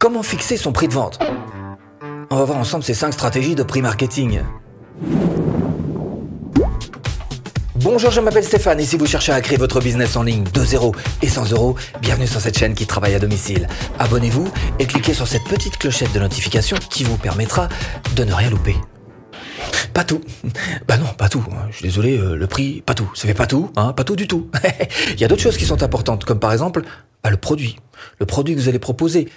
Comment 0.00 0.22
fixer 0.22 0.56
son 0.56 0.72
prix 0.72 0.88
de 0.88 0.94
vente 0.94 1.18
On 2.30 2.36
va 2.36 2.44
voir 2.44 2.56
ensemble 2.56 2.82
ces 2.82 2.94
5 2.94 3.12
stratégies 3.12 3.54
de 3.54 3.62
prix 3.62 3.82
marketing. 3.82 4.40
Bonjour, 7.74 8.10
je 8.10 8.22
m'appelle 8.22 8.42
Stéphane 8.42 8.80
et 8.80 8.86
si 8.86 8.96
vous 8.96 9.04
cherchez 9.04 9.30
à 9.30 9.42
créer 9.42 9.58
votre 9.58 9.78
business 9.80 10.16
en 10.16 10.22
ligne 10.22 10.44
de 10.44 10.64
0 10.64 10.94
et 11.20 11.28
100 11.28 11.52
euros, 11.52 11.76
bienvenue 12.00 12.26
sur 12.26 12.40
cette 12.40 12.56
chaîne 12.56 12.72
qui 12.72 12.86
travaille 12.86 13.14
à 13.14 13.18
domicile. 13.18 13.68
Abonnez-vous 13.98 14.50
et 14.78 14.86
cliquez 14.86 15.12
sur 15.12 15.28
cette 15.28 15.44
petite 15.44 15.76
clochette 15.76 16.14
de 16.14 16.20
notification 16.20 16.78
qui 16.88 17.04
vous 17.04 17.18
permettra 17.18 17.68
de 18.16 18.24
ne 18.24 18.32
rien 18.32 18.48
louper. 18.48 18.76
Pas 19.92 20.04
tout. 20.04 20.22
Bah 20.88 20.96
non, 20.96 21.12
pas 21.18 21.28
tout. 21.28 21.44
Je 21.72 21.76
suis 21.76 21.84
désolé, 21.84 22.16
euh, 22.16 22.36
le 22.36 22.46
prix, 22.46 22.80
pas 22.80 22.94
tout. 22.94 23.10
Ça 23.14 23.28
fait 23.28 23.34
pas 23.34 23.46
tout, 23.46 23.70
hein, 23.76 23.92
pas 23.92 24.04
tout 24.04 24.16
du 24.16 24.26
tout. 24.26 24.50
Il 25.12 25.20
y 25.20 25.24
a 25.24 25.28
d'autres 25.28 25.42
choses 25.42 25.58
qui 25.58 25.66
sont 25.66 25.82
importantes, 25.82 26.24
comme 26.24 26.38
par 26.38 26.54
exemple 26.54 26.84
bah, 27.22 27.28
le 27.28 27.36
produit. 27.36 27.76
Le 28.18 28.24
produit 28.24 28.54
que 28.54 28.60
vous 28.60 28.70
allez 28.70 28.78
proposer. 28.78 29.28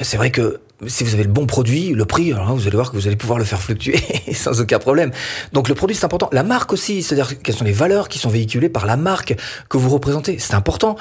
C'est 0.00 0.16
vrai 0.16 0.30
que 0.30 0.60
si 0.86 1.04
vous 1.04 1.14
avez 1.14 1.24
le 1.24 1.30
bon 1.30 1.46
produit, 1.46 1.90
le 1.90 2.04
prix, 2.04 2.32
alors 2.32 2.54
vous 2.54 2.66
allez 2.66 2.76
voir 2.76 2.90
que 2.90 2.96
vous 2.96 3.06
allez 3.06 3.16
pouvoir 3.16 3.38
le 3.38 3.44
faire 3.44 3.60
fluctuer 3.60 4.00
sans 4.34 4.60
aucun 4.60 4.78
problème. 4.78 5.10
Donc 5.52 5.68
le 5.68 5.74
produit 5.74 5.94
c'est 5.94 6.04
important. 6.04 6.28
La 6.32 6.42
marque 6.42 6.72
aussi, 6.72 7.02
c'est-à-dire 7.02 7.40
quelles 7.42 7.54
sont 7.54 7.64
les 7.64 7.72
valeurs 7.72 8.08
qui 8.08 8.18
sont 8.18 8.30
véhiculées 8.30 8.70
par 8.70 8.86
la 8.86 8.96
marque 8.96 9.36
que 9.68 9.76
vous 9.76 9.90
représentez. 9.90 10.38
C'est 10.38 10.54
important. 10.54 10.96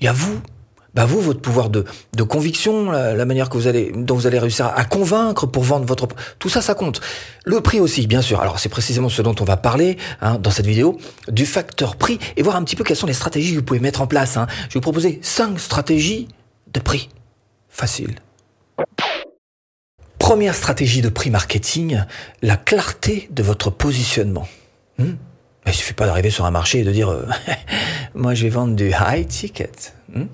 Il 0.00 0.04
y 0.04 0.08
a 0.08 0.12
vous, 0.12 0.38
bah 0.96 1.06
vous, 1.06 1.20
votre 1.20 1.40
pouvoir 1.40 1.70
de, 1.70 1.84
de 2.14 2.22
conviction, 2.22 2.90
la, 2.90 3.24
manière 3.24 3.48
que 3.48 3.56
vous 3.56 3.66
allez, 3.66 3.92
dont 3.94 4.14
vous 4.14 4.26
allez 4.26 4.38
réussir 4.38 4.66
à, 4.66 4.84
convaincre 4.84 5.46
pour 5.46 5.62
vendre 5.62 5.86
votre, 5.86 6.08
tout 6.38 6.48
ça, 6.48 6.60
ça 6.60 6.74
compte. 6.74 7.00
Le 7.44 7.60
prix 7.60 7.80
aussi, 7.80 8.06
bien 8.06 8.22
sûr. 8.22 8.40
Alors 8.40 8.58
c'est 8.58 8.68
précisément 8.68 9.08
ce 9.08 9.22
dont 9.22 9.34
on 9.40 9.44
va 9.44 9.56
parler 9.56 9.96
hein, 10.20 10.38
dans 10.38 10.50
cette 10.50 10.66
vidéo, 10.66 10.98
du 11.28 11.46
facteur 11.46 11.96
prix 11.96 12.18
et 12.36 12.42
voir 12.42 12.56
un 12.56 12.64
petit 12.64 12.76
peu 12.76 12.84
quelles 12.84 12.96
sont 12.96 13.06
les 13.06 13.12
stratégies 13.12 13.52
que 13.52 13.58
vous 13.58 13.64
pouvez 13.64 13.80
mettre 13.80 14.02
en 14.02 14.06
place. 14.06 14.36
Hein. 14.36 14.46
Je 14.50 14.64
vais 14.64 14.70
vous 14.74 14.80
proposer 14.80 15.20
cinq 15.22 15.58
stratégies 15.60 16.28
de 16.72 16.80
prix. 16.80 17.08
Facile. 17.68 18.16
Première 20.18 20.54
stratégie 20.54 21.02
de 21.02 21.08
prix 21.08 21.30
marketing, 21.30 22.02
la 22.42 22.56
clarté 22.56 23.28
de 23.30 23.42
votre 23.42 23.70
positionnement. 23.70 24.48
Hmm? 24.98 25.14
Il 25.66 25.72
suffit 25.72 25.94
pas 25.94 26.06
d'arriver 26.06 26.30
sur 26.30 26.44
un 26.46 26.50
marché 26.50 26.80
et 26.80 26.84
de 26.84 26.92
dire 26.92 27.10
euh, 27.10 27.26
moi 28.14 28.34
je 28.34 28.44
vais 28.44 28.48
vendre 28.48 28.74
du 28.74 28.90
high 28.90 29.26
ticket. 29.26 29.70
Hmm? 30.12 30.26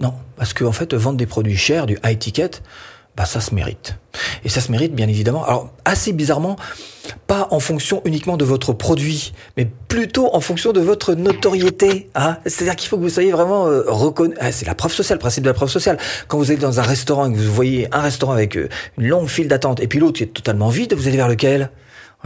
Non, 0.00 0.14
parce 0.36 0.54
qu'en 0.54 0.66
en 0.66 0.72
fait 0.72 0.92
vendre 0.94 1.16
des 1.18 1.26
produits 1.26 1.56
chers, 1.56 1.86
du 1.86 1.98
high 2.04 2.18
ticket, 2.18 2.50
bah 3.18 3.26
ça 3.26 3.40
se 3.40 3.52
mérite. 3.52 3.96
Et 4.44 4.48
ça 4.48 4.60
se 4.60 4.70
mérite 4.70 4.94
bien 4.94 5.08
évidemment. 5.08 5.44
Alors 5.44 5.72
assez 5.84 6.12
bizarrement, 6.12 6.54
pas 7.26 7.48
en 7.50 7.58
fonction 7.58 8.00
uniquement 8.04 8.36
de 8.36 8.44
votre 8.44 8.72
produit, 8.72 9.32
mais 9.56 9.68
plutôt 9.88 10.32
en 10.36 10.40
fonction 10.40 10.72
de 10.72 10.78
votre 10.78 11.14
notoriété. 11.14 12.10
Hein 12.14 12.36
C'est-à-dire 12.46 12.76
qu'il 12.76 12.88
faut 12.88 12.96
que 12.96 13.02
vous 13.02 13.08
soyez 13.08 13.32
vraiment 13.32 13.66
euh. 13.66 13.82
Ah, 14.38 14.52
c'est 14.52 14.66
la 14.66 14.76
preuve 14.76 14.92
sociale, 14.92 15.16
le 15.16 15.20
principe 15.20 15.42
de 15.42 15.48
la 15.48 15.54
preuve 15.54 15.68
sociale. 15.68 15.98
Quand 16.28 16.38
vous 16.38 16.52
êtes 16.52 16.60
dans 16.60 16.78
un 16.78 16.84
restaurant 16.84 17.26
et 17.26 17.32
que 17.32 17.38
vous 17.38 17.52
voyez 17.52 17.88
un 17.90 18.00
restaurant 18.00 18.34
avec 18.34 18.56
euh, 18.56 18.68
une 18.98 19.08
longue 19.08 19.28
file 19.28 19.48
d'attente 19.48 19.80
et 19.80 19.88
puis 19.88 19.98
l'autre 19.98 20.18
qui 20.18 20.22
est 20.22 20.32
totalement 20.32 20.68
vide, 20.68 20.94
vous 20.94 21.08
allez 21.08 21.16
vers 21.16 21.28
lequel? 21.28 21.70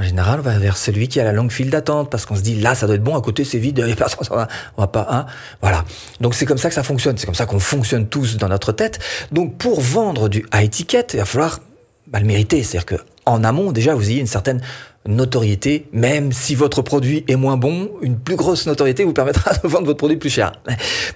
En 0.03 0.05
général, 0.05 0.41
on 0.41 0.43
va 0.43 0.59
vers 0.59 0.77
celui 0.77 1.07
qui 1.07 1.21
a 1.21 1.25
la 1.25 1.31
longue 1.31 1.53
file 1.53 1.71
d'attente 1.71 2.11
parce 2.11 2.27
qu'on 2.27 2.35
se 2.35 2.41
dit 2.41 2.57
là, 2.57 2.75
ça 2.75 2.87
doit 2.87 2.97
être 2.97 3.05
bon. 3.05 3.17
À 3.17 3.21
côté, 3.21 3.45
c'est 3.45 3.59
vide, 3.59 3.79
on 4.31 4.81
va 4.81 4.87
pas, 4.89 5.07
hein. 5.09 5.27
Voilà. 5.61 5.85
Donc 6.21 6.35
c'est 6.35 6.45
comme 6.45 6.59
ça 6.59 6.69
que 6.69 6.75
ça 6.75 6.83
fonctionne. 6.83 7.17
C'est 7.19 7.27
comme 7.27 7.37
ça 7.37 7.47
qu'on 7.47 7.61
fonctionne 7.61 8.09
tous 8.09 8.37
dans 8.37 8.49
notre 8.49 8.73
tête. 8.73 8.99
Donc 9.31 9.59
pour 9.59 9.81
vendre 9.81 10.29
du 10.29 10.45
high 10.53 10.69
ticket, 10.69 11.07
il 11.13 11.19
va 11.19 11.25
falloir 11.25 11.61
le 12.13 12.25
mériter. 12.25 12.65
C'est-à-dire 12.65 12.87
que 12.87 12.97
en 13.27 13.45
amont, 13.45 13.71
déjà, 13.71 13.95
vous 13.95 14.11
ayez 14.11 14.19
une 14.19 14.27
certaine 14.27 14.61
notoriété, 15.07 15.87
même 15.93 16.33
si 16.33 16.57
votre 16.57 16.83
produit 16.83 17.25
est 17.29 17.37
moins 17.37 17.57
bon, 17.57 17.93
une 18.03 18.19
plus 18.19 18.35
grosse 18.35 18.67
notoriété 18.67 19.05
vous 19.05 19.13
permettra 19.13 19.55
de 19.63 19.69
vendre 19.69 19.87
votre 19.87 19.99
produit 19.99 20.17
plus 20.17 20.31
cher. 20.31 20.51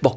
Bon, 0.01 0.15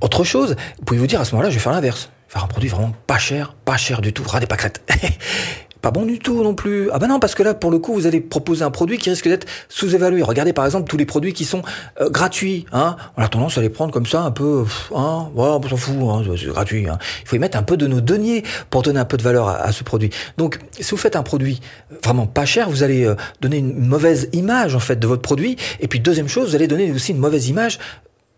autre 0.00 0.24
chose, 0.24 0.56
vous 0.78 0.84
pouvez 0.86 1.00
vous 1.00 1.06
dire 1.06 1.20
à 1.20 1.26
ce 1.26 1.32
moment-là, 1.32 1.50
je 1.50 1.56
vais 1.56 1.60
faire 1.60 1.72
l'inverse. 1.72 2.08
Faire 2.28 2.42
un 2.42 2.48
produit 2.48 2.70
vraiment 2.70 2.92
pas 3.06 3.18
cher, 3.18 3.54
pas 3.66 3.76
cher 3.76 4.00
du 4.00 4.14
tout, 4.14 4.24
ras 4.26 4.40
des 4.40 4.46
pâquerettes. 4.46 4.82
pas 5.86 5.92
bon 5.92 6.04
du 6.04 6.18
tout 6.18 6.42
non 6.42 6.56
plus. 6.56 6.90
Ah 6.90 6.98
bah 6.98 7.06
non, 7.06 7.20
parce 7.20 7.36
que 7.36 7.44
là, 7.44 7.54
pour 7.54 7.70
le 7.70 7.78
coup, 7.78 7.94
vous 7.94 8.08
allez 8.08 8.20
proposer 8.20 8.64
un 8.64 8.72
produit 8.72 8.98
qui 8.98 9.08
risque 9.08 9.28
d'être 9.28 9.46
sous-évalué. 9.68 10.20
Regardez 10.20 10.52
par 10.52 10.64
exemple 10.64 10.90
tous 10.90 10.96
les 10.96 11.06
produits 11.06 11.32
qui 11.32 11.44
sont 11.44 11.62
euh, 12.00 12.10
gratuits. 12.10 12.66
Hein. 12.72 12.96
On 13.16 13.22
a 13.22 13.28
tendance 13.28 13.56
à 13.56 13.60
les 13.60 13.68
prendre 13.68 13.92
comme 13.92 14.04
ça, 14.04 14.22
un 14.22 14.32
peu, 14.32 14.64
hein, 14.92 15.28
on 15.36 15.62
s'en 15.62 15.76
fout, 15.76 15.94
hein, 16.00 16.24
c'est 16.36 16.46
gratuit. 16.46 16.88
Hein. 16.88 16.98
Il 17.22 17.28
faut 17.28 17.36
y 17.36 17.38
mettre 17.38 17.56
un 17.56 17.62
peu 17.62 17.76
de 17.76 17.86
nos 17.86 18.00
deniers 18.00 18.42
pour 18.68 18.82
donner 18.82 18.98
un 18.98 19.04
peu 19.04 19.16
de 19.16 19.22
valeur 19.22 19.46
à, 19.46 19.70
ce 19.70 19.84
produit. 19.84 20.10
Donc, 20.38 20.58
si 20.72 20.90
vous 20.90 20.96
faites 20.96 21.14
un 21.14 21.22
produit 21.22 21.60
vraiment 22.02 22.26
pas 22.26 22.46
cher, 22.46 22.68
vous 22.68 22.82
allez 22.82 23.04
euh, 23.04 23.14
donner 23.40 23.58
une 23.58 23.86
mauvaise 23.86 24.28
image 24.32 24.74
en 24.74 24.80
fait 24.80 24.96
de 24.96 25.06
votre 25.06 25.22
produit. 25.22 25.54
Et 25.78 25.86
puis 25.86 26.00
deuxième 26.00 26.28
chose, 26.28 26.48
vous 26.48 26.56
allez 26.56 26.66
donner 26.66 26.90
aussi 26.90 27.12
une 27.12 27.18
mauvaise 27.18 27.48
image 27.48 27.78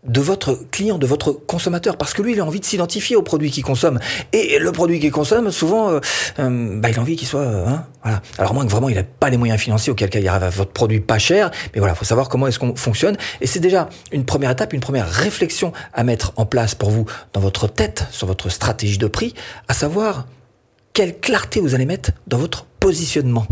de 0.05 0.21
votre 0.21 0.57
client, 0.71 0.97
de 0.97 1.05
votre 1.05 1.31
consommateur, 1.33 1.97
parce 1.97 2.13
que 2.13 2.21
lui, 2.21 2.33
il 2.33 2.39
a 2.39 2.45
envie 2.45 2.59
de 2.59 2.65
s'identifier 2.65 3.15
au 3.15 3.21
produit 3.21 3.51
qu'il 3.51 3.63
consomme. 3.63 3.99
Et 4.31 4.57
le 4.57 4.71
produit 4.71 4.99
qu'il 4.99 5.11
consomme, 5.11 5.51
souvent, 5.51 5.89
euh, 5.89 5.99
euh, 6.39 6.79
bah, 6.79 6.89
il 6.89 6.97
a 6.97 7.01
envie 7.01 7.17
qu'il 7.17 7.27
soit, 7.27 7.41
euh, 7.41 7.67
hein, 7.67 7.85
voilà. 8.01 8.21
Alors 8.37 8.53
moins 8.53 8.65
que 8.65 8.71
vraiment, 8.71 8.87
il 8.87 8.95
n'a 8.95 9.03
pas 9.03 9.29
les 9.29 9.37
moyens 9.37 9.59
financiers 9.59 9.91
auquel 9.91 10.09
cas 10.09 10.19
il 10.19 10.27
arrive 10.27 10.43
à 10.43 10.49
votre 10.49 10.71
produit 10.71 11.01
pas 11.01 11.19
cher, 11.19 11.51
mais 11.73 11.79
voilà, 11.79 11.95
faut 11.95 12.05
savoir 12.05 12.29
comment 12.29 12.47
est-ce 12.47 12.59
qu'on 12.59 12.75
fonctionne. 12.75 13.17
Et 13.41 13.47
c'est 13.47 13.59
déjà 13.59 13.89
une 14.13 14.23
première 14.23 14.51
étape, 14.51 14.71
une 14.71 14.79
première 14.79 15.09
réflexion 15.09 15.73
à 15.93 16.03
mettre 16.03 16.31
en 16.37 16.45
place 16.45 16.75
pour 16.75 16.91
vous 16.91 17.05
dans 17.33 17.41
votre 17.41 17.67
tête 17.67 18.05
sur 18.11 18.25
votre 18.25 18.47
stratégie 18.49 18.97
de 18.97 19.07
prix, 19.07 19.33
à 19.67 19.73
savoir 19.73 20.27
quelle 20.93 21.19
clarté 21.19 21.59
vous 21.59 21.75
allez 21.75 21.85
mettre 21.85 22.11
dans 22.27 22.37
votre 22.37 22.65
positionnement. 22.79 23.45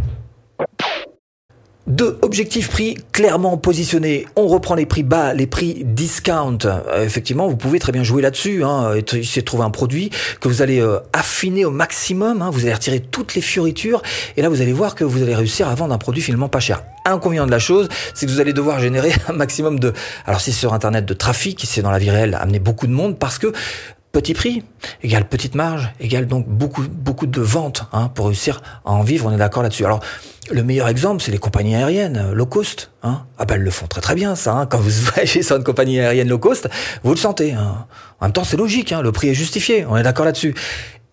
Deux 1.88 2.20
objectifs 2.22 2.70
prix 2.70 2.98
clairement 3.14 3.56
positionnés. 3.56 4.28
On 4.36 4.48
reprend 4.48 4.75
les 4.75 4.86
prix 4.86 5.03
bas, 5.03 5.34
les 5.34 5.48
prix 5.48 5.84
discount. 5.86 6.58
Euh, 6.66 7.06
effectivement, 7.06 7.48
vous 7.48 7.56
pouvez 7.56 7.80
très 7.80 7.94
bien 7.94 8.03
jouer 8.03 8.22
là-dessus. 8.22 8.62
Hein, 8.66 8.96
essayer 9.14 9.42
de 9.42 9.46
trouver 9.46 9.64
un 9.64 9.70
produit 9.70 10.09
que 10.42 10.50
vous 10.50 10.62
allez 10.62 10.81
euh, 10.81 11.00
affiner 11.14 11.64
au 11.64 11.72
maximum. 11.72 12.42
Hein, 12.42 12.50
vous 12.52 12.64
allez 12.64 12.74
retirer 12.74 13.00
toutes 13.00 13.36
les 13.36 13.42
fioritures. 13.42 14.02
Et 14.36 14.42
là, 14.42 14.50
vous 14.50 14.62
allez 14.62 14.74
voir 14.74 14.96
que 14.96 15.06
vous 15.06 15.24
allez 15.24 15.34
réussir 15.34 15.70
à 15.70 15.76
vendre 15.76 15.94
un 15.94 15.97
produit 15.97 16.22
finalement 16.22 16.50
pas 16.50 16.59
cher. 16.59 16.84
Inconvénient 17.06 17.46
de 17.46 17.52
la 17.52 17.59
chose, 17.59 17.88
c'est 18.14 18.26
que 18.26 18.31
vous 18.31 18.42
allez 18.42 18.52
devoir 18.52 18.81
générer 18.81 19.14
un 19.30 19.34
maximum 19.34 19.80
de... 19.80 19.94
Alors 20.26 20.42
si 20.42 20.52
c'est 20.52 20.59
sur 20.59 20.74
Internet, 20.74 21.06
de 21.06 21.14
trafic, 21.14 21.64
c'est 21.66 21.81
dans 21.81 21.92
la 21.92 22.00
vie 22.00 22.09
réelle, 22.09 22.36
amener 22.36 22.59
beaucoup 22.59 22.88
de 22.88 22.92
monde 22.92 23.18
parce 23.18 23.40
que 23.40 23.53
petit 24.17 24.33
prix 24.33 24.63
égale 25.03 25.28
petite 25.29 25.53
marge 25.53 25.94
égale 26.00 26.25
donc 26.25 26.47
beaucoup 26.47 27.28
de 27.28 27.41
ventes 27.41 27.83
hein, 27.94 28.09
pour 28.09 28.25
réussir 28.25 28.63
à 28.83 28.91
en 28.91 29.03
vivre. 29.03 29.28
On 29.28 29.31
est 29.31 29.38
d'accord 29.38 29.61
là-dessus. 29.61 29.85
Alors 29.85 30.00
le 30.50 30.63
meilleur 30.63 30.88
exemple, 30.88 31.22
c'est 31.22 31.31
les 31.31 31.38
compagnies 31.38 31.75
aériennes 31.75 32.17
euh, 32.17 32.33
low 32.33 32.47
cost. 32.47 32.89
Hein. 33.03 33.25
Ah 33.38 33.45
ben 33.45 33.55
elles 33.55 33.61
le 33.61 33.69
font 33.69 33.85
très 33.85 34.01
très 34.01 34.16
bien 34.16 34.35
ça. 34.35 34.53
Hein. 34.53 34.66
Quand 34.66 34.79
vous 34.79 34.89
voyagez 35.11 35.44
sur 35.44 35.57
une 35.57 35.63
compagnie 35.63 36.00
aérienne 36.00 36.29
low 36.29 36.39
cost, 36.39 36.67
vous 37.03 37.11
le 37.11 37.17
sentez. 37.17 37.55
En 37.55 38.25
même 38.25 38.31
temps, 38.31 38.44
c'est 38.44 38.57
logique. 38.57 38.89
Le 38.89 39.11
prix 39.11 39.29
est 39.29 39.35
justifié. 39.35 39.85
On 39.85 39.95
est 39.97 40.03
d'accord 40.03 40.25
là-dessus. 40.25 40.55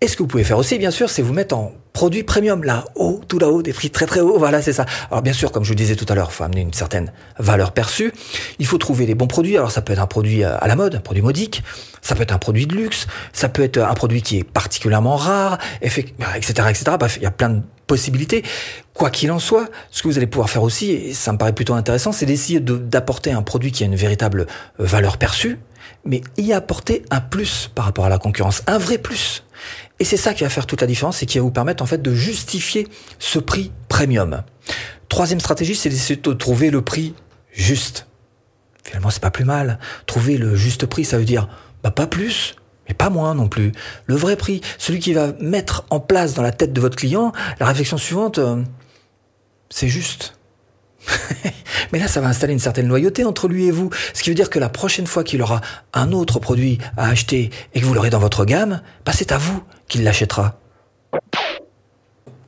Et 0.05 0.07
ce 0.07 0.19
que 0.19 0.23
vous 0.23 0.27
pouvez 0.27 0.45
faire 0.45 0.59
aussi, 0.59 0.77
bien 0.77 0.91
sûr, 0.91 1.09
c'est 1.09 1.23
vous 1.23 1.33
mettre 1.33 1.57
en 1.57 1.73
produit 1.95 2.25
premium, 2.25 2.63
là, 2.63 2.85
haut, 2.95 3.23
tout 3.27 3.39
là-haut, 3.39 3.63
des 3.63 3.73
prix 3.73 3.89
très 3.89 4.05
très 4.05 4.21
hauts, 4.21 4.39
voilà, 4.39 4.61
c'est 4.61 4.75
ça. 4.75 4.85
Alors 5.11 5.23
bien 5.23 5.33
sûr, 5.33 5.51
comme 5.51 5.65
je 5.65 5.71
vous 5.71 5.75
disais 5.75 5.97
tout 5.97 6.05
à 6.11 6.15
l'heure, 6.15 6.29
il 6.31 6.35
faut 6.35 6.45
amener 6.45 6.61
une 6.61 6.75
certaine 6.75 7.11
valeur 7.39 7.73
perçue. 7.73 8.13
Il 8.59 8.67
faut 8.67 8.77
trouver 8.77 9.07
les 9.07 9.15
bons 9.15 9.29
produits. 9.29 9.57
Alors 9.57 9.71
ça 9.71 9.81
peut 9.81 9.95
être 9.95 10.03
un 10.03 10.07
produit 10.07 10.45
à 10.45 10.67
la 10.67 10.77
mode, 10.77 10.97
un 10.97 11.01
produit 11.01 11.23
modique. 11.23 11.63
Ça 12.03 12.15
peut 12.15 12.23
être 12.23 12.35
un 12.35 12.39
produit 12.39 12.67
de 12.67 12.75
luxe. 12.75 13.07
Ça 13.33 13.49
peut 13.49 13.63
être 13.63 13.79
un 13.79 13.95
produit 13.95 14.21
qui 14.21 14.37
est 14.37 14.45
particulièrement 14.45 15.17
rare, 15.17 15.57
etc., 15.81 16.13
etc. 16.37 16.85
Bref, 17.01 17.17
il 17.17 17.23
y 17.23 17.27
a 17.27 17.31
plein 17.31 17.49
de 17.49 17.63
possibilités. 17.87 18.43
Quoi 18.93 19.09
qu'il 19.09 19.33
en 19.33 19.39
soit, 19.39 19.71
ce 19.91 20.03
que 20.03 20.09
vous 20.09 20.19
allez 20.19 20.27
pouvoir 20.27 20.51
faire 20.51 20.65
aussi, 20.65 20.91
et 20.91 21.15
ça 21.15 21.33
me 21.33 21.39
paraît 21.39 21.55
plutôt 21.55 21.73
intéressant, 21.73 22.13
c'est 22.13 22.27
d'essayer 22.27 22.61
d'apporter 22.61 23.33
un 23.33 23.41
produit 23.41 23.73
qui 23.73 23.85
a 23.85 23.87
une 23.87 23.97
véritable 23.97 24.43
euh, 24.81 24.85
valeur 24.85 25.17
perçue, 25.17 25.59
mais 26.05 26.21
y 26.37 26.53
apporter 26.53 27.05
un 27.11 27.21
plus 27.21 27.71
par 27.75 27.87
rapport 27.87 28.05
à 28.05 28.09
la 28.09 28.19
concurrence, 28.19 28.63
un 28.67 28.79
vrai 28.79 28.99
plus. 28.99 29.45
Et 30.05 30.07
c'est 30.07 30.19
ça 30.19 30.35
qui 30.35 30.45
va 30.45 30.51
faire 30.51 30.67
toute 30.67 30.83
la 30.83 30.87
différence 30.87 31.23
et 31.23 31.27
qui 31.27 31.39
va 31.39 31.45
vous 31.45 31.51
permettre 31.51 31.83
en 31.83 31.87
fait 31.87 32.03
de 32.03 32.15
justifier 32.15 32.87
ce 33.19 33.39
prix 33.39 33.73
premium. 33.89 34.43
Troisième 35.09 35.41
stratégie, 35.41 35.75
c'est 35.75 35.89
d'essayer 35.89 36.21
de 36.21 36.33
trouver 36.35 36.71
le 36.71 36.83
prix 36.83 37.15
juste. 37.53 38.07
Finalement, 38.85 39.09
c'est 39.09 39.23
pas 39.23 39.31
plus 39.31 39.47
mal. 39.47 39.79
Trouver 40.05 40.37
le 40.37 40.57
juste 40.57 40.85
prix, 40.85 41.07
ça 41.07 41.17
veut 41.17 41.25
dire 41.25 41.49
bah, 41.83 41.91
pas 41.91 42.07
plus, 42.07 42.55
mais 42.87 42.93
pas 42.93 43.09
moins 43.09 43.35
non 43.35 43.49
plus. 43.49 43.73
Le 44.05 44.15
vrai 44.15 44.37
prix, 44.37 44.61
celui 44.77 44.99
qui 44.99 45.15
va 45.15 45.33
mettre 45.41 45.87
en 45.89 46.01
place 46.01 46.35
dans 46.35 46.43
la 46.43 46.53
tête 46.53 46.75
de 46.75 46.83
votre 46.83 46.97
client 46.97 47.33
la 47.59 47.65
réflexion 47.65 47.97
suivante, 47.97 48.37
euh, 48.37 48.63
c'est 49.71 49.89
juste. 49.89 50.37
Mais 51.93 51.99
là, 51.99 52.09
ça 52.09 52.21
va 52.21 52.29
installer 52.29 52.53
une 52.53 52.59
certaine 52.59 52.89
loyauté 52.89 53.25
entre 53.25 53.49
lui 53.49 53.67
et 53.67 53.71
vous. 53.71 53.91
Ce 54.13 54.23
qui 54.23 54.31
veut 54.31 54.35
dire 54.35 54.51
que 54.51 54.59
la 54.59 54.69
prochaine 54.69 55.07
fois 55.07 55.25
qu'il 55.25 55.43
aura 55.43 55.61
un 55.93 56.13
autre 56.13 56.39
produit 56.39 56.79
à 56.97 57.09
acheter 57.09 57.51
et 57.75 57.81
que 57.81 57.85
vous 57.85 57.95
l'aurez 57.95 58.11
dans 58.11 58.19
votre 58.19 58.45
gamme, 58.45 58.83
bah 59.05 59.13
c'est 59.15 59.33
à 59.33 59.39
vous 59.39 59.63
qu'il 59.89 60.05
l'achètera. 60.05 60.59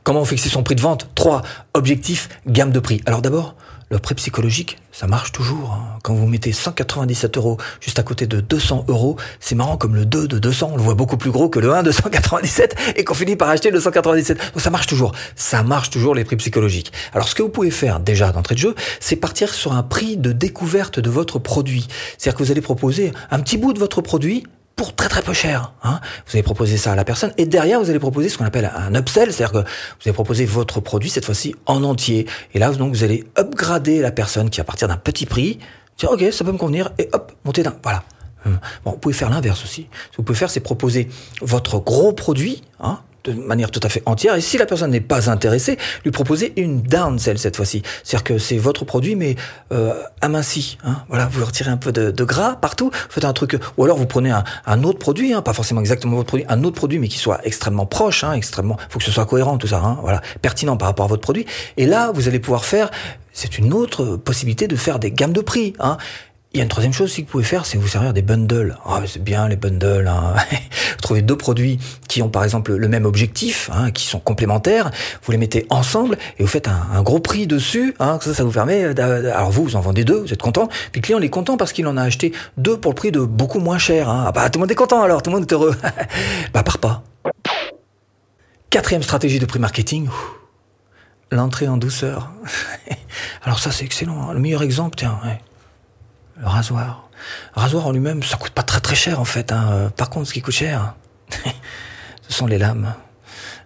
Comment 0.06 0.25
fixer 0.25 0.49
son 0.49 0.62
prix 0.62 0.76
de 0.76 0.81
vente 0.81 1.08
3. 1.17 1.43
Objectif, 1.75 2.29
gamme 2.47 2.70
de 2.70 2.79
prix. 2.79 3.03
Alors 3.06 3.23
d'abord, 3.23 3.56
le 3.91 3.99
prix 3.99 4.14
psychologique, 4.14 4.79
ça 4.93 5.08
marche 5.08 5.32
toujours. 5.32 5.73
Hein. 5.73 5.99
Quand 6.05 6.14
vous 6.14 6.29
mettez 6.29 6.53
197 6.53 7.37
euros 7.38 7.56
juste 7.81 7.99
à 7.99 8.05
côté 8.05 8.29
de 8.29 8.41
200 8.41 8.85
euros, 8.87 9.17
c'est 9.41 9.56
marrant 9.56 9.76
comme 9.76 9.97
le 9.97 10.06
2 10.06 10.29
de 10.29 10.38
200, 10.38 10.70
on 10.75 10.76
le 10.76 10.82
voit 10.85 10.94
beaucoup 10.94 11.17
plus 11.17 11.32
gros 11.32 11.49
que 11.49 11.58
le 11.58 11.73
1 11.73 11.82
de 11.82 11.91
197 11.91 12.76
et 12.94 13.03
qu'on 13.03 13.14
finit 13.14 13.35
par 13.35 13.49
acheter 13.49 13.73
le 13.73 13.81
197. 13.81 14.38
Donc 14.38 14.61
ça 14.61 14.70
marche 14.70 14.87
toujours. 14.87 15.11
Ça 15.35 15.64
marche 15.64 15.91
toujours 15.91 16.14
les 16.14 16.23
prix 16.23 16.37
psychologiques. 16.37 16.93
Alors 17.12 17.26
ce 17.26 17.35
que 17.35 17.43
vous 17.43 17.49
pouvez 17.49 17.73
faire 17.73 17.99
déjà 17.99 18.31
d'entrée 18.31 18.55
de 18.55 18.61
jeu, 18.61 18.76
c'est 19.00 19.17
partir 19.17 19.52
sur 19.52 19.73
un 19.73 19.82
prix 19.82 20.17
de 20.17 20.31
découverte 20.31 21.00
de 21.00 21.11
votre 21.11 21.41
produit. 21.41 21.88
C'est-à-dire 22.17 22.38
que 22.38 22.44
vous 22.44 22.52
allez 22.52 22.61
proposer 22.61 23.11
un 23.32 23.41
petit 23.41 23.59
bout 23.59 23.73
de 23.73 23.81
votre 23.81 24.02
produit 24.02 24.44
pour 24.76 24.94
très 24.94 25.08
très 25.08 25.23
peu 25.23 25.32
cher. 25.32 25.73
Hein. 25.82 26.00
Vous 26.26 26.32
allez 26.34 26.43
proposer 26.43 26.76
ça 26.76 26.93
à 26.93 26.96
la 26.96 27.05
personne 27.05 27.32
et 27.38 27.46
derrière 27.46 27.81
vous 27.81 27.88
allez 27.88 27.99
proposer 27.99 28.28
ce 28.28 28.37
qu'on 28.37 28.44
appelle 28.44 28.70
un 28.76 28.94
upsell, 28.94 29.32
c'est-à-dire 29.32 29.62
que 29.62 29.67
vous 29.69 30.02
allez 30.05 30.12
proposer 30.12 30.44
votre 30.44 30.81
produit 30.81 31.08
cette 31.08 31.25
fois-ci 31.25 31.56
en 31.64 31.82
entier. 31.82 32.26
Et 32.52 32.58
là 32.58 32.70
donc 32.70 32.94
vous 32.94 33.02
allez 33.02 33.25
upgrader 33.38 34.02
la 34.02 34.12
personne 34.12 34.50
qui 34.50 34.61
à 34.61 34.64
partir 34.64 34.87
d'un 34.87 34.99
petit 34.99 35.25
prix, 35.25 35.58
dire 35.96 36.11
ok 36.11 36.26
ça 36.31 36.44
peut 36.44 36.52
me 36.52 36.58
convenir 36.58 36.93
et 36.99 37.08
hop 37.12 37.32
monter 37.44 37.62
d'un 37.62 37.75
voilà. 37.82 38.05
Hum. 38.44 38.61
Bon, 38.84 38.93
vous 38.93 38.99
pouvez 38.99 39.14
faire 39.14 39.31
l'inverse 39.31 39.64
aussi. 39.64 39.88
Ce 39.90 40.11
que 40.12 40.17
vous 40.19 40.23
pouvez 40.23 40.38
faire, 40.38 40.50
c'est 40.50 40.61
proposer 40.61 41.08
votre 41.40 41.81
gros 41.81 42.12
produit, 42.12 42.62
hein, 42.78 43.00
de 43.31 43.40
manière 43.40 43.70
tout 43.70 43.81
à 43.82 43.88
fait 43.88 44.02
entière. 44.06 44.34
Et 44.34 44.40
si 44.40 44.58
la 44.58 44.67
personne 44.67 44.90
n'est 44.90 45.00
pas 45.00 45.31
intéressée, 45.31 45.78
lui 46.05 46.11
proposer 46.11 46.52
une 46.56 46.82
downsell 46.82 47.38
cette 47.38 47.56
fois-ci. 47.56 47.82
C'est-à-dire 48.02 48.25
que 48.25 48.38
c'est 48.38 48.58
votre 48.58 48.84
produit, 48.84 49.17
mais 49.17 49.37
euh, 49.73 49.94
aminci. 50.20 50.78
Hein. 50.84 50.96
Voilà, 51.08 51.26
vous 51.26 51.44
retirez 51.44 51.70
un 51.70 51.76
peu 51.76 51.93
de, 51.93 52.11
de, 52.11 52.25
gras 52.25 52.56
partout, 52.56 52.90
faites 53.08 53.25
un 53.25 53.32
truc. 53.32 53.58
Ou 53.76 53.84
alors 53.84 53.96
vous 53.96 54.06
prenez 54.06 54.31
un, 54.31 54.44
un 54.67 54.82
autre 54.82 54.99
produit, 54.99 55.32
hein, 55.32 55.43
pas 55.43 55.52
forcément 55.52 55.81
exactement 55.81 56.17
votre 56.17 56.28
produit, 56.28 56.46
un 56.49 56.62
autre 56.64 56.76
produit, 56.76 56.99
mais 56.99 57.08
qui 57.08 57.19
soit 57.19 57.40
extrêmement 57.44 57.87
proche, 57.87 58.25
hein, 58.25 58.32
extrêmement. 58.32 58.76
Faut 58.88 58.99
que 58.99 59.05
ce 59.05 59.12
soit 59.12 59.26
cohérent 59.26 59.58
tout 59.58 59.69
ça. 59.69 59.78
Hein, 59.78 59.99
voilà, 60.02 60.20
pertinent 60.43 60.76
par 60.76 60.88
rapport 60.88 61.06
à 61.06 61.08
votre 61.08 61.23
produit. 61.23 61.46
Et 61.76 61.87
là, 61.87 62.12
vous 62.12 62.28
allez 62.28 62.38
pouvoir 62.38 62.64
faire. 62.64 62.90
C'est 63.32 63.58
une 63.58 63.75
autre 63.75 64.17
possibilité 64.17 64.67
de 64.67 64.76
faire 64.76 64.99
des 64.99 65.12
gammes 65.12 65.34
de 65.34 65.43
prix. 65.43 65.75
Hein. 65.78 65.99
Il 66.56 66.61
y 66.61 66.62
a 66.62 66.62
une 66.62 66.70
troisième 66.70 66.94
chose 66.94 67.11
aussi 67.11 67.20
que 67.20 67.26
vous 67.26 67.32
pouvez 67.32 67.44
faire, 67.44 67.67
c'est 67.67 67.76
vous 67.76 67.87
servir 67.87 68.14
des 68.14 68.23
bundles. 68.23 68.79
Ah, 68.87 69.03
c'est 69.06 69.23
bien 69.23 69.47
les 69.47 69.56
bundles. 69.56 70.08
Hein. 70.08 70.37
trouvez 71.03 71.20
deux 71.20 71.37
produits 71.37 71.79
qui 72.08 72.23
ont 72.23 72.31
par 72.31 72.44
exemple 72.44 72.75
le 72.75 72.88
même 72.88 73.05
objectif, 73.05 73.69
hein, 73.75 73.91
qui 73.91 74.06
sont 74.06 74.20
complémentaires. 74.20 74.91
Vous 75.23 75.32
les 75.32 75.37
mettez 75.37 75.67
ensemble 75.69 76.17
et 76.38 76.43
vous 76.43 76.49
faites 76.49 76.67
un, 76.69 77.03
gros 77.03 77.19
prix 77.19 77.47
dessus. 77.47 77.94
Hein, 78.00 78.19
ça, 78.23 78.43
vous 78.43 78.53
permet. 78.53 78.99
Alors 78.99 79.50
vous, 79.50 79.64
vous 79.64 79.76
en 79.76 79.82
vendez 79.82 80.03
deux, 80.03 80.20
vous 80.20 80.32
êtes 80.32 80.41
content. 80.41 80.69
Puis 80.93 81.03
le 81.03 81.05
client 81.05 81.19
il 81.19 81.26
est 81.26 81.29
content 81.29 81.58
parce 81.58 81.75
qu'il 81.75 81.87
en 81.88 81.99
a 81.99 82.03
acheté 82.03 82.32
deux 82.56 82.79
pour 82.79 82.93
le 82.93 82.97
prix 82.97 83.12
de 83.12 83.20
beaucoup 83.20 83.61
moins 83.61 83.76
cher. 83.76 84.09
Hein. 84.09 84.25
Ah 84.29 84.32
bah 84.32 84.49
tout 84.49 84.59
le 84.59 84.62
monde 84.62 84.70
est 84.70 84.76
content 84.76 85.02
alors, 85.02 85.20
tout 85.20 85.29
le 85.29 85.37
monde 85.37 85.44
est 85.47 85.52
heureux. 85.52 85.76
bah 86.55 86.62
part 86.62 86.79
pas. 86.79 87.02
Quatrième 88.70 89.02
stratégie 89.02 89.41
de 89.41 89.44
prix 89.44 89.59
marketing. 89.59 90.09
L'entrée 91.31 91.69
en 91.69 91.76
douceur. 91.76 92.31
alors 93.43 93.59
ça 93.59 93.70
c'est 93.70 93.85
excellent. 93.85 94.32
Le 94.32 94.38
meilleur 94.38 94.62
exemple, 94.62 94.97
tiens. 94.97 95.20
Ouais 95.23 95.38
le 96.38 96.47
rasoir. 96.47 97.09
Le 97.56 97.62
rasoir 97.62 97.87
en 97.87 97.93
lui-même, 97.93 98.23
ça 98.23 98.37
coûte 98.37 98.53
pas 98.53 98.62
très 98.62 98.81
très 98.81 98.94
cher 98.94 99.21
en 99.21 99.25
fait. 99.25 99.53
Hein. 99.53 99.91
Par 99.97 100.11
contre, 100.11 100.29
ce 100.29 100.35
qui 100.35 100.43
coûte 100.43 100.55
cher, 100.55 100.94
ce 102.29 102.33
sont 102.33 102.47
les 102.47 102.59
lames. 102.59 102.94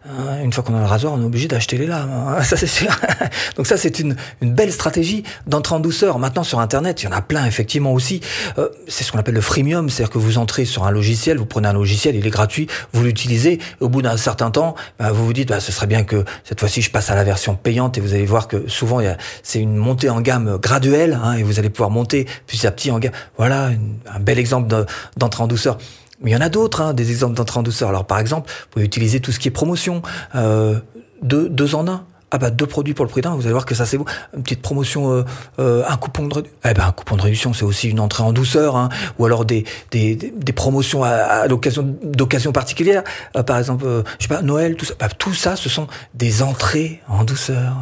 Hein, 0.09 0.43
une 0.43 0.51
fois 0.51 0.65
qu'on 0.65 0.75
a 0.75 0.81
le 0.81 0.87
rasoir, 0.87 1.13
on 1.13 1.21
est 1.21 1.25
obligé 1.25 1.47
d'acheter 1.47 1.77
les 1.77 1.87
lames. 1.87 2.11
Hein. 2.11 2.43
Ça 2.43 2.57
c'est 2.57 2.67
sûr. 2.67 2.89
Donc 3.57 3.67
ça 3.67 3.77
c'est 3.77 3.99
une, 3.99 4.17
belle 4.41 4.73
stratégie 4.73 5.25
d'entrer 5.47 5.75
en 5.75 5.81
douceur. 5.81 6.19
Maintenant 6.19 6.43
sur 6.43 6.59
Internet, 6.59 7.03
il 7.03 7.07
y 7.07 7.09
en 7.09 7.13
a 7.13 7.21
plein 7.21 7.45
effectivement 7.45 7.93
aussi. 7.93 8.21
Euh, 8.59 8.69
c'est 8.89 9.05
ce 9.05 9.13
qu'on 9.13 9.19
appelle 9.19 9.35
le 9.35 9.43
freemium, 9.43 9.91
c'est-à-dire 9.91 10.11
que 10.11 10.19
vous 10.19 10.39
entrez 10.39 10.65
sur 10.65 10.85
un 10.85 10.91
logiciel, 10.91 11.37
vous 11.37 11.45
prenez 11.45 11.69
un 11.69 11.75
logiciel, 11.75 12.17
il 12.17 12.27
est 12.27 12.31
gratuit, 12.31 12.67
vous 12.93 13.03
l'utilisez. 13.03 13.59
Au 13.81 13.91
bout 13.91 14.01
d'un 14.01 14.17
certain 14.17 14.51
temps, 14.51 14.75
bah, 14.99 15.13
vous 15.13 15.27
vous 15.27 15.33
dites, 15.35 15.49
bah, 15.49 15.61
ce 15.61 15.71
serait 15.71 15.87
bien 15.87 16.05
que 16.05 16.25
cette 16.45 16.61
fois-ci 16.61 16.81
je 16.81 16.91
passe 16.91 17.11
à 17.11 17.15
la 17.15 17.25
version 17.25 17.55
payante 17.55 17.99
et 17.99 18.01
vous 18.01 18.15
allez 18.15 18.27
voir 18.27 18.49
que 18.49 18.69
souvent 18.69 19.01
c'est 19.43 19.61
une 19.61 19.77
montée 19.77 20.09
en 20.09 20.23
gamme 20.23 20.57
graduelle 20.57 21.19
hein, 21.23 21.35
et 21.35 21.43
vous 21.43 21.59
allez 21.59 21.71
pouvoir 21.71 21.91
monter 21.91 22.27
petit 22.47 22.67
à 22.67 22.71
petit 22.71 22.91
en 22.91 22.99
gamme. 22.99 23.13
Voilà 23.37 23.71
un 24.15 24.21
bel 24.21 24.39
exemple 24.39 24.75
d'entrée 25.17 25.43
en 25.43 25.47
douceur. 25.47 25.77
Mais 26.21 26.31
il 26.31 26.35
y 26.35 26.37
en 26.37 26.41
a 26.41 26.49
d'autres, 26.49 26.83
hein, 26.83 26.93
des 26.93 27.11
exemples 27.11 27.35
d'entrée 27.35 27.61
en 27.61 27.63
douceur. 27.63 27.89
Alors 27.89 28.07
par 28.07 28.19
exemple, 28.19 28.51
vous 28.51 28.67
pouvez 28.71 28.85
utiliser 28.85 29.21
tout 29.21 29.33
ce 29.33 29.39
qui 29.39 29.49
est 29.49 29.53
promotion, 29.53 30.03
euh, 30.35 30.79
deux, 31.23 31.49
deux 31.49 31.75
en 31.75 31.89
un. 31.89 32.05
Ah 32.33 32.39
bah 32.39 32.51
deux 32.51 32.67
produits 32.67 32.95
pour 32.95 33.05
le 33.05 33.11
prix 33.11 33.23
d'un, 33.23 33.35
vous 33.35 33.43
allez 33.43 33.51
voir 33.51 33.67
que 33.67 33.75
ça 33.75 33.87
c'est 33.87 33.99
beau. 33.99 34.05
Une 34.37 34.45
petite 34.45 34.63
promotion, 34.63 35.11
euh, 35.11 35.25
euh, 35.59 35.83
un 35.89 35.97
coupon 35.97 36.29
de 36.29 36.35
réduction. 36.35 36.59
Eh 36.65 36.75
ben 36.75 36.85
un 36.87 36.93
coupon 36.93 37.17
de 37.17 37.23
réduction 37.23 37.53
c'est 37.53 37.65
aussi 37.65 37.89
une 37.89 37.99
entrée 37.99 38.23
en 38.23 38.33
douceur, 38.33 38.77
hein. 38.77 38.89
ou 39.19 39.27
alors 39.27 39.45
des, 39.45 39.65
des, 39.91 40.15
des 40.15 40.53
promotions 40.53 41.03
à, 41.03 41.09
à 41.09 41.47
l'occasion 41.49 41.83
d'occasion 42.05 42.53
particulière. 42.53 43.03
Euh, 43.37 43.43
par 43.43 43.59
exemple, 43.59 43.85
euh, 43.85 44.05
je 44.21 44.29
sais 44.29 44.29
pas 44.29 44.43
Noël, 44.43 44.77
tout 44.77 44.85
ça. 44.85 44.95
Bah, 45.01 45.09
tout 45.09 45.35
ça, 45.35 45.57
ce 45.57 45.69
sont 45.69 45.89
des 46.15 46.43
entrées 46.43 47.01
en 47.09 47.25
douceur. 47.25 47.75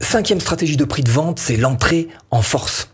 Cinquième 0.00 0.40
stratégie 0.40 0.76
de 0.76 0.84
prix 0.84 1.04
de 1.04 1.10
vente, 1.10 1.38
c'est 1.38 1.56
l'entrée 1.56 2.08
en 2.32 2.42
force. 2.42 2.90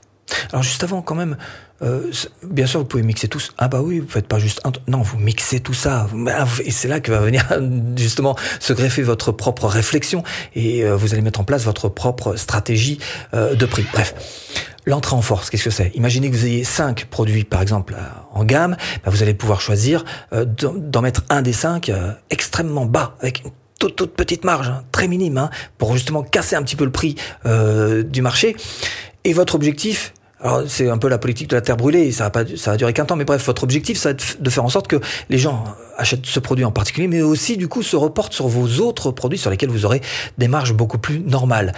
Alors 0.52 0.62
juste 0.62 0.84
avant, 0.84 1.02
quand 1.02 1.14
même, 1.14 1.36
euh, 1.82 2.10
bien 2.44 2.66
sûr, 2.66 2.80
vous 2.80 2.86
pouvez 2.86 3.02
mixer 3.02 3.28
tous. 3.28 3.52
Ah 3.58 3.68
bah 3.68 3.80
oui, 3.82 4.00
vous 4.00 4.08
faites 4.08 4.28
pas 4.28 4.38
juste 4.38 4.60
un. 4.64 4.72
Non, 4.86 5.02
vous 5.02 5.18
mixez 5.18 5.60
tout 5.60 5.74
ça. 5.74 6.06
Et 6.64 6.70
c'est 6.70 6.88
là 6.88 7.00
que 7.00 7.10
va 7.10 7.20
venir 7.20 7.46
justement 7.96 8.36
se 8.60 8.72
greffer 8.72 9.02
votre 9.02 9.32
propre 9.32 9.66
réflexion 9.66 10.22
et 10.54 10.84
euh, 10.84 10.96
vous 10.96 11.12
allez 11.12 11.22
mettre 11.22 11.40
en 11.40 11.44
place 11.44 11.64
votre 11.64 11.88
propre 11.88 12.36
stratégie 12.36 12.98
euh, 13.34 13.54
de 13.54 13.66
prix. 13.66 13.84
Bref. 13.92 14.14
L'entrée 14.84 15.14
en 15.14 15.22
force, 15.22 15.48
qu'est-ce 15.48 15.62
que 15.62 15.70
c'est? 15.70 15.92
Imaginez 15.94 16.28
que 16.28 16.34
vous 16.34 16.44
ayez 16.44 16.64
cinq 16.64 17.04
produits, 17.04 17.44
par 17.44 17.62
exemple, 17.62 17.94
en 18.32 18.44
gamme. 18.44 18.76
Bah, 19.04 19.12
vous 19.12 19.22
allez 19.22 19.32
pouvoir 19.32 19.60
choisir 19.60 20.04
d'en 20.32 21.02
mettre 21.02 21.22
un 21.30 21.40
des 21.40 21.52
cinq 21.52 21.92
extrêmement 22.30 22.84
bas, 22.84 23.14
avec 23.20 23.44
une 23.44 23.52
toute, 23.78 23.94
toute 23.94 24.14
petite 24.14 24.42
marge, 24.42 24.70
hein, 24.70 24.82
très 24.90 25.06
minime, 25.06 25.38
hein, 25.38 25.50
pour 25.78 25.92
justement 25.92 26.24
casser 26.24 26.56
un 26.56 26.64
petit 26.64 26.74
peu 26.74 26.84
le 26.84 26.90
prix 26.90 27.14
du 27.44 28.22
marché. 28.22 28.56
Et 29.22 29.34
votre 29.34 29.54
objectif, 29.54 30.12
alors 30.42 30.62
c'est 30.66 30.88
un 30.88 30.98
peu 30.98 31.08
la 31.08 31.18
politique 31.18 31.48
de 31.48 31.56
la 31.56 31.62
terre 31.62 31.76
brûlée, 31.76 32.10
ça 32.12 32.24
va 32.24 32.30
pas, 32.30 32.44
ça 32.56 32.72
va 32.72 32.76
durer 32.76 32.92
qu'un 32.92 33.04
temps, 33.04 33.16
mais 33.16 33.24
bref, 33.24 33.44
votre 33.46 33.62
objectif, 33.62 33.98
ça 33.98 34.10
va 34.10 34.12
être 34.14 34.42
de 34.42 34.50
faire 34.50 34.64
en 34.64 34.68
sorte 34.68 34.88
que 34.88 34.96
les 35.30 35.38
gens 35.38 35.64
achètent 35.96 36.26
ce 36.26 36.40
produit 36.40 36.64
en 36.64 36.72
particulier, 36.72 37.06
mais 37.06 37.22
aussi 37.22 37.56
du 37.56 37.68
coup 37.68 37.82
se 37.82 37.96
reportent 37.96 38.32
sur 38.32 38.48
vos 38.48 38.80
autres 38.80 39.12
produits 39.12 39.38
sur 39.38 39.50
lesquels 39.50 39.70
vous 39.70 39.84
aurez 39.84 40.00
des 40.38 40.48
marges 40.48 40.74
beaucoup 40.74 40.98
plus 40.98 41.20
normales. 41.20 41.72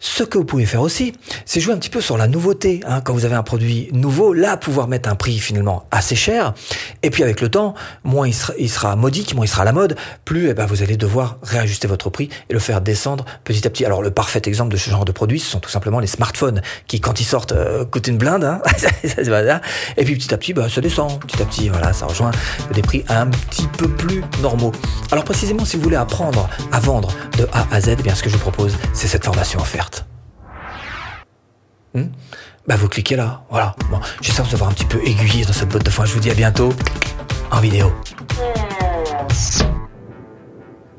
Ce 0.00 0.22
que 0.22 0.38
vous 0.38 0.44
pouvez 0.44 0.66
faire 0.66 0.80
aussi, 0.80 1.12
c'est 1.44 1.60
jouer 1.60 1.74
un 1.74 1.76
petit 1.76 1.90
peu 1.90 2.00
sur 2.00 2.16
la 2.16 2.28
nouveauté. 2.28 2.80
Hein. 2.86 3.00
Quand 3.00 3.12
vous 3.12 3.24
avez 3.24 3.34
un 3.34 3.42
produit 3.42 3.88
nouveau, 3.92 4.32
là, 4.32 4.56
pouvoir 4.56 4.86
mettre 4.86 5.08
un 5.08 5.16
prix 5.16 5.38
finalement 5.38 5.86
assez 5.90 6.14
cher. 6.14 6.54
Et 7.02 7.10
puis 7.10 7.24
avec 7.24 7.40
le 7.40 7.48
temps, 7.48 7.74
moins 8.04 8.28
il 8.28 8.34
sera, 8.34 8.52
il 8.58 8.70
sera 8.70 8.94
modique, 8.94 9.34
moins 9.34 9.44
il 9.44 9.48
sera 9.48 9.62
à 9.62 9.64
la 9.64 9.72
mode, 9.72 9.96
plus 10.24 10.48
eh 10.50 10.54
ben, 10.54 10.66
vous 10.66 10.82
allez 10.82 10.96
devoir 10.96 11.38
réajuster 11.42 11.88
votre 11.88 12.10
prix 12.10 12.28
et 12.48 12.52
le 12.52 12.60
faire 12.60 12.80
descendre 12.80 13.24
petit 13.42 13.66
à 13.66 13.70
petit. 13.70 13.84
Alors 13.84 14.02
le 14.02 14.10
parfait 14.10 14.42
exemple 14.44 14.72
de 14.72 14.76
ce 14.76 14.88
genre 14.88 15.04
de 15.04 15.12
produit, 15.12 15.40
ce 15.40 15.50
sont 15.50 15.60
tout 15.60 15.70
simplement 15.70 15.98
les 15.98 16.06
smartphones 16.06 16.62
qui, 16.86 17.00
quand 17.00 17.20
ils 17.20 17.24
sortent, 17.24 17.52
euh, 17.52 17.84
coûtent 17.84 18.06
une 18.06 18.18
blinde. 18.18 18.44
Hein. 18.44 18.62
et 19.96 20.04
puis 20.04 20.14
petit 20.14 20.32
à 20.32 20.38
petit, 20.38 20.52
bah, 20.52 20.68
ça 20.68 20.80
descend. 20.80 21.18
Petit 21.20 21.42
à 21.42 21.44
petit, 21.44 21.68
voilà, 21.68 21.92
ça 21.92 22.06
rejoint 22.06 22.30
des 22.72 22.82
prix 22.82 23.04
un 23.08 23.26
petit 23.26 23.66
peu 23.76 23.88
plus 23.88 24.22
normaux. 24.42 24.72
Alors 25.10 25.24
précisément, 25.24 25.64
si 25.64 25.76
vous 25.76 25.82
voulez 25.82 25.96
apprendre 25.96 26.48
à 26.70 26.78
vendre 26.78 27.08
de 27.36 27.48
A 27.52 27.66
à 27.72 27.80
Z, 27.80 27.96
eh 27.98 28.02
bien 28.02 28.14
ce 28.14 28.22
que 28.22 28.30
je 28.30 28.34
vous 28.34 28.40
propose, 28.40 28.76
c'est 28.92 29.08
cette 29.08 29.24
formation 29.24 29.60
offerte. 29.60 29.87
Hmm 31.94 32.06
bah 32.68 32.76
vous 32.76 32.88
cliquez 32.88 33.16
là, 33.16 33.42
voilà. 33.50 33.74
Bon, 33.90 33.98
j'espère 34.20 34.44
vous 34.44 34.54
avoir 34.54 34.68
un 34.68 34.74
petit 34.74 34.84
peu 34.84 35.00
aiguillé 35.02 35.44
dans 35.46 35.54
cette 35.54 35.70
botte 35.70 35.84
de 35.84 35.90
foin. 35.90 36.04
Je 36.04 36.12
vous 36.12 36.20
dis 36.20 36.30
à 36.30 36.34
bientôt 36.34 36.70
en 37.50 37.60
vidéo. 37.60 37.90